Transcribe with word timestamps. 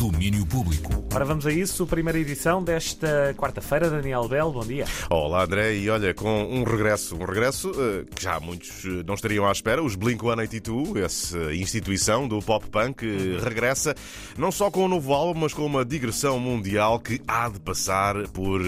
Domínio 0.00 0.46
Público. 0.46 1.04
Ora, 1.14 1.26
vamos 1.26 1.44
a 1.46 1.52
isso. 1.52 1.86
Primeira 1.86 2.18
edição 2.18 2.64
desta 2.64 3.34
quarta-feira. 3.36 3.90
Daniel 3.90 4.26
Bell, 4.26 4.50
bom 4.50 4.64
dia. 4.64 4.86
Olá, 5.10 5.44
André. 5.44 5.74
E 5.74 5.90
olha, 5.90 6.14
com 6.14 6.44
um 6.44 6.64
regresso, 6.64 7.16
um 7.16 7.24
regresso 7.26 7.70
uh, 7.72 8.06
que 8.06 8.22
já 8.22 8.40
muitos 8.40 8.82
uh, 8.84 9.04
não 9.06 9.12
estariam 9.12 9.46
à 9.46 9.52
espera, 9.52 9.82
os 9.82 9.96
Blink-182, 9.96 11.04
essa 11.04 11.54
instituição 11.54 12.26
do 12.26 12.40
pop-punk, 12.40 13.04
uh, 13.04 13.44
regressa 13.44 13.94
não 14.38 14.50
só 14.50 14.70
com 14.70 14.86
um 14.86 14.88
novo 14.88 15.12
álbum, 15.12 15.40
mas 15.40 15.52
com 15.52 15.66
uma 15.66 15.84
digressão 15.84 16.38
mundial 16.38 16.98
que 16.98 17.20
há 17.28 17.50
de 17.50 17.60
passar 17.60 18.26
por 18.28 18.62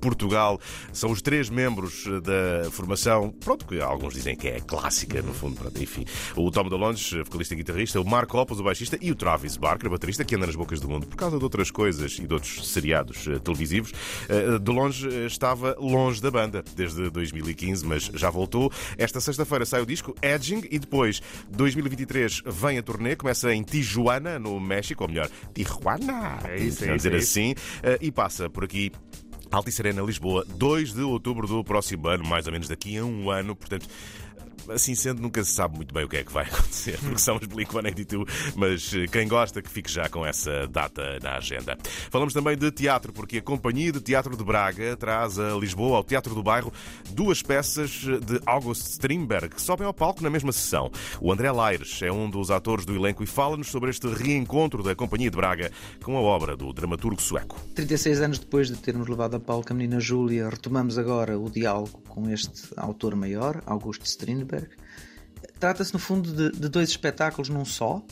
Portugal. 0.00 0.58
São 0.90 1.10
os 1.10 1.20
três 1.20 1.50
membros 1.50 2.04
da 2.22 2.70
formação, 2.70 3.30
pronto, 3.44 3.66
que 3.66 3.78
alguns 3.78 4.14
dizem 4.14 4.34
que 4.34 4.48
é 4.48 4.60
clássica, 4.60 5.20
no 5.20 5.34
fundo, 5.34 5.56
pronto, 5.56 5.82
enfim. 5.82 6.06
O 6.34 6.50
Tom 6.50 6.66
DeLonge, 6.66 7.22
vocalista 7.24 7.52
e 7.52 7.58
guitarrista, 7.58 8.00
o 8.00 8.08
Mark 8.08 8.32
Hoppus, 8.32 8.60
o 8.60 8.62
baixista, 8.62 8.96
e 9.02 9.10
o 9.10 9.14
Travis 9.14 9.58
Barker, 9.58 9.90
baterista, 9.90 10.24
que 10.24 10.34
anda 10.34 10.46
nas 10.46 10.56
bocas 10.56 10.77
do 10.80 10.88
mundo 10.88 11.06
por 11.06 11.16
causa 11.16 11.38
de 11.38 11.44
outras 11.44 11.70
coisas 11.70 12.18
e 12.18 12.26
de 12.26 12.32
outros 12.32 12.68
seriados 12.68 13.26
uh, 13.26 13.40
televisivos. 13.40 13.92
Uh, 14.28 14.58
de 14.58 14.70
longe 14.70 15.06
uh, 15.06 15.26
estava 15.26 15.76
longe 15.78 16.20
da 16.20 16.30
banda 16.30 16.64
desde 16.74 17.10
2015, 17.10 17.86
mas 17.86 18.04
já 18.14 18.30
voltou. 18.30 18.72
Esta 18.96 19.20
sexta-feira 19.20 19.64
sai 19.64 19.82
o 19.82 19.86
disco 19.86 20.14
Edging 20.22 20.62
e 20.70 20.78
depois 20.78 21.22
2023 21.50 22.42
vem 22.46 22.78
a 22.78 22.82
turnê, 22.82 23.16
começa 23.16 23.52
em 23.52 23.62
Tijuana, 23.62 24.38
no 24.38 24.58
México, 24.60 25.04
ou 25.04 25.08
melhor, 25.08 25.28
Tijuana, 25.54 26.38
é 26.44 26.56
isso, 26.58 26.84
é 26.84 26.96
dizer 26.96 27.14
assim, 27.14 27.54
e 28.00 28.10
passa 28.10 28.48
por 28.48 28.64
aqui 28.64 28.92
Altice 29.50 29.80
Arena 29.80 30.02
Lisboa, 30.02 30.44
2 30.46 30.92
de 30.92 31.00
outubro 31.00 31.46
do 31.46 31.64
próximo 31.64 32.08
ano, 32.08 32.26
mais 32.26 32.46
ou 32.46 32.52
menos 32.52 32.68
daqui 32.68 32.98
a 32.98 33.04
um 33.04 33.30
ano, 33.30 33.56
portanto 33.56 33.88
assim 34.70 34.94
sendo, 34.94 35.20
nunca 35.20 35.42
se 35.44 35.52
sabe 35.52 35.76
muito 35.76 35.94
bem 35.94 36.04
o 36.04 36.08
que 36.08 36.18
é 36.18 36.24
que 36.24 36.32
vai 36.32 36.44
acontecer, 36.50 36.98
porque 36.98 37.18
são 37.18 37.36
os 37.36 37.46
Blink-182, 37.46 38.28
mas 38.56 38.92
eh, 38.94 39.06
quem 39.06 39.26
gosta 39.28 39.62
que 39.62 39.70
fique 39.70 39.90
já 39.90 40.08
com 40.08 40.24
essa 40.24 40.66
data 40.68 41.18
na 41.22 41.36
agenda. 41.36 41.76
Falamos 42.10 42.34
também 42.34 42.56
de 42.56 42.70
teatro, 42.70 43.12
porque 43.12 43.38
a 43.38 43.42
Companhia 43.42 43.92
de 43.92 44.00
Teatro 44.00 44.36
de 44.36 44.44
Braga 44.44 44.96
traz 44.96 45.38
a 45.38 45.50
Lisboa, 45.54 45.98
ao 45.98 46.04
Teatro 46.04 46.34
do 46.34 46.42
Bairro, 46.42 46.72
duas 47.10 47.42
peças 47.42 47.90
de 47.90 48.40
August 48.46 48.86
Strindberg, 48.92 49.54
que 49.54 49.62
sobem 49.62 49.86
ao 49.86 49.94
palco 49.94 50.22
na 50.22 50.30
mesma 50.30 50.52
sessão. 50.52 50.90
O 51.20 51.32
André 51.32 51.50
Laires 51.50 52.00
é 52.02 52.10
um 52.10 52.28
dos 52.28 52.50
atores 52.50 52.84
do 52.84 52.94
elenco 52.94 53.22
e 53.22 53.26
fala-nos 53.26 53.68
sobre 53.68 53.90
este 53.90 54.06
reencontro 54.08 54.82
da 54.82 54.94
Companhia 54.94 55.30
de 55.30 55.36
Braga 55.36 55.70
com 56.02 56.16
a 56.16 56.20
obra 56.20 56.56
do 56.56 56.72
dramaturgo 56.72 57.20
sueco. 57.20 57.60
36 57.74 58.20
anos 58.20 58.38
depois 58.38 58.68
de 58.68 58.76
termos 58.76 59.08
levado 59.08 59.36
a 59.36 59.40
palco 59.40 59.72
a 59.72 59.76
menina 59.76 60.00
Júlia, 60.00 60.48
retomamos 60.48 60.98
agora 60.98 61.38
o 61.38 61.50
diálogo 61.50 62.02
com 62.08 62.28
este 62.30 62.68
autor 62.76 63.14
maior, 63.14 63.62
August 63.66 64.02
Strindberg, 64.04 64.57
Trata-se, 65.58 65.92
no 65.92 65.98
fundo, 65.98 66.32
de, 66.32 66.58
de, 66.58 66.68
dois 66.68 66.88
espetáculos 66.88 67.48
num 67.48 67.64
só, 67.64 68.02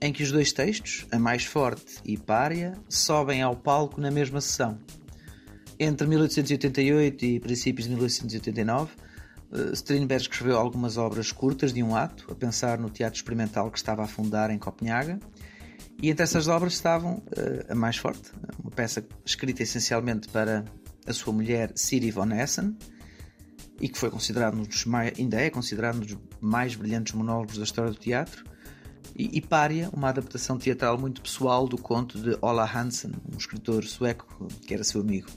em 0.00 0.12
que 0.12 0.22
os 0.22 0.30
dois 0.30 0.52
textos, 0.52 1.06
A 1.10 1.18
Mais 1.18 1.44
Forte 1.44 1.96
e 2.04 2.16
Pária, 2.18 2.74
sobem 2.88 3.40
ao 3.40 3.56
palco 3.56 4.00
na 4.00 4.10
mesma 4.10 4.40
sessão. 4.40 4.78
Entre 5.78 6.06
1888 6.06 7.24
e 7.24 7.40
princípios 7.40 7.84
de 7.86 7.90
1889, 7.90 8.92
eh, 9.52 9.72
Strindberg 9.72 10.22
escreveu 10.22 10.56
algumas 10.56 10.96
obras 10.96 11.32
curtas 11.32 11.72
de 11.72 11.82
um 11.82 11.96
ato, 11.96 12.26
a 12.30 12.34
pensar 12.34 12.78
no 12.78 12.90
teatro 12.90 13.16
experimental 13.16 13.70
que 13.70 13.78
estava 13.78 14.02
a 14.02 14.06
fundar 14.06 14.50
em 14.50 14.58
Copenhaga. 14.58 15.18
E 16.00 16.10
entre 16.10 16.24
essas 16.24 16.48
obras 16.48 16.72
estavam 16.72 17.16
uh, 17.16 17.72
A 17.72 17.74
Mais 17.74 17.96
Forte, 17.96 18.32
uma 18.62 18.70
peça 18.70 19.06
escrita 19.24 19.62
essencialmente 19.62 20.28
para 20.28 20.64
a 21.06 21.12
sua 21.12 21.32
mulher 21.32 21.72
Siri 21.74 22.10
von 22.10 22.32
Essen, 22.32 22.76
e 23.80 23.88
que 23.88 23.98
foi 23.98 24.10
considerado 24.10 24.56
um 24.56 24.62
dos 24.62 24.84
mais, 24.84 25.12
ainda 25.18 25.40
é 25.40 25.50
considerado 25.50 25.96
um 25.96 26.00
dos 26.00 26.18
mais 26.40 26.74
brilhantes 26.74 27.14
monólogos 27.14 27.58
da 27.58 27.64
história 27.64 27.90
do 27.90 27.96
teatro. 27.96 28.44
E, 29.16 29.36
e 29.36 29.40
Pária, 29.40 29.90
uma 29.92 30.08
adaptação 30.08 30.56
teatral 30.58 30.96
muito 30.96 31.20
pessoal 31.20 31.66
do 31.66 31.76
conto 31.76 32.18
de 32.18 32.36
Ola 32.40 32.64
Hansen, 32.64 33.12
um 33.32 33.36
escritor 33.36 33.84
sueco 33.84 34.48
que 34.66 34.72
era 34.72 34.84
seu 34.84 35.00
amigo. 35.00 35.28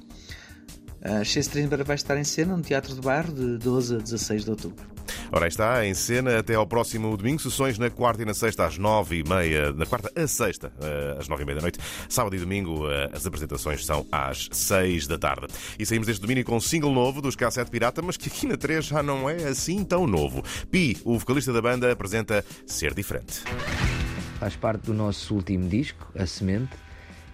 Uh, 1.01 1.21
Strindberg 1.21 1.83
vai 1.83 1.95
estar 1.95 2.17
em 2.17 2.23
cena 2.23 2.55
no 2.55 2.63
Teatro 2.63 2.95
do 2.95 3.01
Bairro 3.01 3.31
de 3.31 3.57
12 3.57 3.95
a 3.95 3.97
16 3.99 4.43
de 4.43 4.49
outubro. 4.49 4.94
Ora, 5.31 5.47
está 5.47 5.85
em 5.85 5.93
cena 5.93 6.39
até 6.39 6.55
ao 6.55 6.65
próximo 6.65 7.15
domingo. 7.15 7.41
Sessões 7.41 7.77
na 7.77 7.89
quarta 7.89 8.21
e 8.21 8.25
na 8.25 8.33
sexta 8.33 8.65
às 8.65 8.77
nove 8.77 9.19
e 9.19 9.23
meia. 9.27 9.71
Na 9.73 9.85
quarta 9.85 10.11
a 10.15 10.27
sexta, 10.27 10.71
eh, 10.81 11.17
às 11.19 11.27
nove 11.27 11.43
e 11.43 11.45
meia 11.45 11.55
da 11.55 11.61
noite. 11.61 11.79
Sábado 12.07 12.35
e 12.35 12.39
domingo, 12.39 12.89
eh, 12.89 13.09
as 13.13 13.25
apresentações 13.25 13.85
são 13.85 14.05
às 14.11 14.47
seis 14.51 15.07
da 15.07 15.17
tarde. 15.17 15.47
E 15.77 15.85
saímos 15.85 16.07
deste 16.07 16.21
domínio 16.21 16.43
com 16.43 16.55
um 16.55 16.61
single 16.61 16.93
novo 16.93 17.21
dos 17.21 17.35
K7 17.35 17.69
Pirata, 17.69 18.01
mas 18.01 18.17
que 18.17 18.29
aqui 18.29 18.47
na 18.47 18.57
3 18.57 18.85
já 18.85 19.03
não 19.03 19.29
é 19.29 19.35
assim 19.47 19.83
tão 19.83 20.07
novo. 20.07 20.43
Pi, 20.69 20.97
o 21.03 21.17
vocalista 21.17 21.51
da 21.51 21.61
banda, 21.61 21.91
apresenta 21.91 22.43
Ser 22.65 22.93
Diferente. 22.93 23.41
Faz 24.39 24.55
parte 24.55 24.85
do 24.85 24.93
nosso 24.93 25.33
último 25.33 25.67
disco, 25.67 26.11
A 26.17 26.25
Semente, 26.25 26.75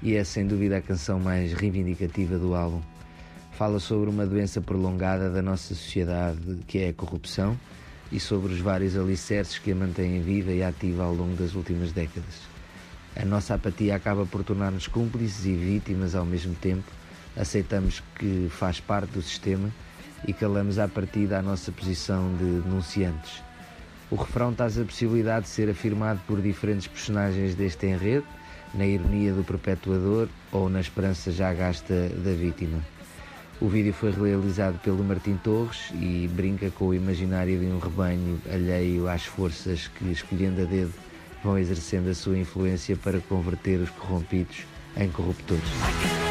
e 0.02 0.16
é 0.16 0.24
sem 0.24 0.48
dúvida 0.48 0.78
a 0.78 0.82
canção 0.82 1.20
mais 1.20 1.54
reivindicativa 1.54 2.38
do 2.38 2.56
álbum. 2.56 2.82
Fala 3.54 3.80
sobre 3.80 4.10
uma 4.10 4.26
doença 4.26 4.62
prolongada 4.62 5.30
da 5.30 5.42
nossa 5.42 5.76
sociedade, 5.76 6.40
que 6.68 6.80
é 6.80 6.90
a 6.90 6.94
corrupção, 6.94 7.58
e 8.12 8.20
sobre 8.20 8.54
os 8.54 8.60
vários 8.60 8.98
alicerces 8.98 9.58
que 9.58 9.72
a 9.72 9.76
mantêm 9.76 10.22
viva 10.22 10.52
e 10.52 10.64
ativa 10.64 11.04
ao 11.04 11.14
longo 11.14 11.36
das 11.36 11.56
últimas 11.56 11.92
décadas. 11.92 12.42
A 13.16 13.26
nossa 13.26 13.56
apatia 13.56 13.96
acaba 13.96 14.26
por 14.26 14.44
tornar-nos 14.44 14.88
cúmplices 14.88 15.46
e 15.46 15.54
vítimas 15.54 16.16
ao 16.16 16.26
mesmo 16.26 16.56
tempo. 16.56 16.90
Aceitamos 17.36 18.02
que 18.16 18.48
faz 18.50 18.80
parte 18.80 19.12
do 19.12 19.22
sistema 19.22 19.70
e 20.28 20.34
calamos 20.34 20.80
à 20.80 20.88
partida 20.88 21.40
a 21.40 21.42
nossa 21.42 21.72
posição 21.72 22.36
de 22.36 22.62
denunciantes. 22.62 23.42
O 24.10 24.16
refrão 24.16 24.54
traz 24.54 24.78
a 24.78 24.84
possibilidade 24.84 25.44
de 25.44 25.52
ser 25.52 25.70
afirmado 25.70 26.20
por 26.28 26.42
diferentes 26.42 26.88
personagens 26.88 27.56
deste 27.56 27.86
enredo, 27.88 28.26
na 28.74 28.86
ironia 28.86 29.34
do 29.34 29.44
perpetuador 29.44 30.28
ou 30.52 30.70
na 30.70 30.80
esperança 30.80 31.32
já 31.32 31.54
gasta 31.54 32.10
da 32.10 32.32
vítima. 32.32 32.82
O 33.62 33.68
vídeo 33.68 33.94
foi 33.94 34.12
realizado 34.12 34.80
pelo 34.80 35.04
Martim 35.04 35.38
Torres 35.38 35.94
e 35.94 36.28
brinca 36.34 36.72
com 36.72 36.88
o 36.88 36.96
imaginário 36.96 37.60
de 37.60 37.68
um 37.68 37.78
rebanho 37.78 38.42
alheio 38.52 39.08
às 39.08 39.24
forças 39.24 39.88
que, 39.88 40.12
escolhendo 40.12 40.64
a 40.64 40.66
dedo, 40.66 40.92
vão 41.44 41.60
exercendo 41.60 42.10
a 42.10 42.16
sua 42.16 42.40
influência 42.40 42.98
para 42.98 43.20
converter 43.20 43.80
os 43.80 43.92
corrompidos 43.92 44.66
em 44.98 45.12
corruptores. 45.12 46.31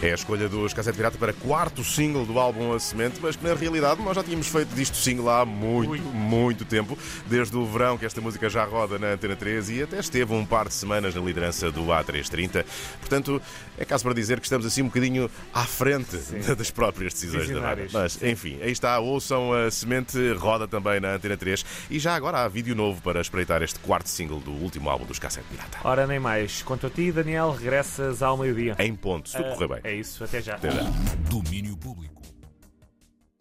É 0.00 0.12
a 0.12 0.14
escolha 0.14 0.48
dos 0.48 0.72
Cassete 0.72 0.96
Pirata 0.96 1.18
para 1.18 1.32
quarto 1.32 1.82
single 1.82 2.24
do 2.24 2.38
álbum 2.38 2.72
A 2.72 2.78
Semente, 2.78 3.18
mas 3.20 3.34
que 3.34 3.44
na 3.44 3.52
realidade 3.52 4.00
nós 4.00 4.14
já 4.14 4.22
tínhamos 4.22 4.46
feito 4.46 4.72
disto 4.72 4.96
single 4.96 5.28
há 5.28 5.44
muito, 5.44 5.88
muito, 5.88 6.04
muito 6.04 6.64
tempo, 6.64 6.96
desde 7.26 7.56
o 7.56 7.66
verão 7.66 7.98
que 7.98 8.06
esta 8.06 8.20
música 8.20 8.48
já 8.48 8.64
roda 8.64 8.96
na 8.96 9.08
Antena 9.08 9.34
3 9.34 9.70
e 9.70 9.82
até 9.82 9.98
esteve 9.98 10.32
um 10.32 10.46
par 10.46 10.68
de 10.68 10.74
semanas 10.74 11.16
na 11.16 11.20
liderança 11.20 11.72
do 11.72 11.86
A330. 11.86 12.64
Portanto, 13.00 13.42
é 13.76 13.84
caso 13.84 14.04
para 14.04 14.14
dizer 14.14 14.38
que 14.38 14.46
estamos 14.46 14.64
assim 14.64 14.82
um 14.82 14.86
bocadinho 14.86 15.28
à 15.52 15.64
frente 15.64 16.16
Sim. 16.16 16.38
das 16.54 16.70
próprias 16.70 17.12
decisões 17.12 17.48
da 17.48 17.60
banda. 17.60 17.88
Mas, 17.92 18.22
enfim, 18.22 18.60
aí 18.62 18.70
está, 18.70 19.00
ouçam 19.00 19.52
A 19.52 19.68
Semente, 19.68 20.32
roda 20.34 20.68
também 20.68 21.00
na 21.00 21.14
Antena 21.14 21.36
3 21.36 21.64
e 21.90 21.98
já 21.98 22.14
agora 22.14 22.44
há 22.44 22.46
vídeo 22.46 22.76
novo 22.76 23.02
para 23.02 23.20
espreitar 23.20 23.62
este 23.64 23.80
quarto 23.80 24.08
single 24.08 24.38
do 24.38 24.52
último 24.52 24.90
álbum 24.90 25.06
dos 25.06 25.18
Cassete 25.18 25.46
Pirata. 25.50 25.78
Ora, 25.82 26.06
nem 26.06 26.20
mais. 26.20 26.62
Quanto 26.62 26.86
a 26.86 26.90
ti, 26.90 27.10
Daniel, 27.10 27.50
regressas 27.50 28.22
ao 28.22 28.36
meio-dia. 28.36 28.76
Em 28.78 28.94
ponto, 28.94 29.28
se 29.28 29.36
tudo 29.36 29.50
uh, 29.50 29.54
correr 29.54 29.80
bem. 29.82 29.87
É 29.88 29.94
isso, 29.94 30.22
até 30.22 30.42
já. 30.42 30.56
Até 30.56 30.70
já. 30.70 30.82
Domínio 31.30 31.74
Público. 31.74 32.17